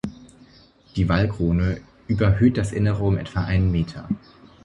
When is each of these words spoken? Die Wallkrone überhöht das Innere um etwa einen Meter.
Die 0.95 1.07
Wallkrone 1.09 1.79
überhöht 2.07 2.57
das 2.57 2.71
Innere 2.71 3.03
um 3.03 3.19
etwa 3.19 3.43
einen 3.43 3.71
Meter. 3.71 4.09